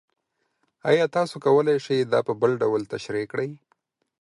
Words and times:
ایا 0.89 1.05
تاسو 1.15 1.35
کولی 1.45 1.75
شئ 1.85 1.99
دا 2.13 2.19
په 2.27 2.33
بل 2.41 2.51
ډول 2.61 2.81
تشریح 2.93 3.25
کړئ؟ 3.31 3.49